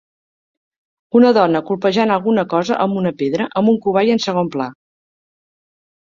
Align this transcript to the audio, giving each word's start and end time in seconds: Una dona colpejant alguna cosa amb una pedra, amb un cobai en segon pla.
Una 1.19 1.33
dona 1.37 1.61
colpejant 1.67 2.13
alguna 2.15 2.45
cosa 2.55 2.79
amb 2.87 2.99
una 3.03 3.13
pedra, 3.21 3.49
amb 3.63 3.75
un 3.75 3.79
cobai 3.85 4.13
en 4.17 4.25
segon 4.27 4.53
pla. 4.59 4.69